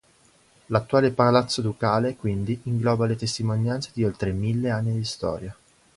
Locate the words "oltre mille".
4.03-4.71